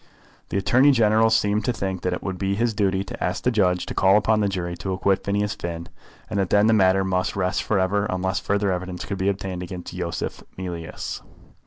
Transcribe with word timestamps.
The 0.49 0.57
Attorney 0.57 0.89
General 0.91 1.29
seemed 1.29 1.63
to 1.65 1.71
think 1.71 2.01
that 2.01 2.11
it 2.11 2.23
would 2.23 2.39
be 2.39 2.55
his 2.55 2.73
duty 2.73 3.03
to 3.03 3.23
ask 3.23 3.43
the 3.43 3.51
judge 3.51 3.85
to 3.85 3.93
call 3.93 4.17
upon 4.17 4.39
the 4.39 4.47
jury 4.47 4.75
to 4.77 4.91
acquit 4.93 5.23
Phineas 5.23 5.53
Finn, 5.53 5.89
and 6.27 6.39
that 6.39 6.49
then 6.49 6.65
the 6.65 6.73
matter 6.73 7.03
must 7.03 7.35
rest 7.35 7.61
for 7.61 7.77
ever, 7.77 8.07
unless 8.07 8.39
further 8.39 8.71
evidence 8.71 9.05
could 9.05 9.19
be 9.19 9.29
obtained 9.29 9.61
against 9.61 9.93
Yosef 9.93 10.41
Mealyus. 10.57 11.21